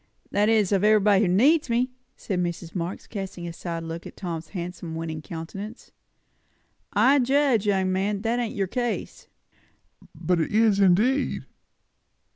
"That 0.31 0.49
is, 0.49 0.71
of 0.71 0.83
everybody 0.83 1.21
who 1.23 1.27
needs 1.27 1.69
me," 1.69 1.91
said 2.17 2.39
Mrs. 2.41 2.73
Marx, 2.73 3.05
casting 3.05 3.47
a 3.47 3.53
side 3.53 3.83
look 3.83 4.07
at 4.07 4.17
Tom's 4.17 4.47
handsome, 4.49 4.95
winning 4.95 5.21
countenance. 5.21 5.91
"I 6.91 7.19
judge, 7.19 7.67
young 7.67 7.91
man, 7.91 8.23
that 8.23 8.39
ain't 8.39 8.55
your 8.55 8.65
case." 8.65 9.27
"But 10.15 10.39
it 10.41 10.51
is, 10.51 10.79
indeed!" 10.79 11.45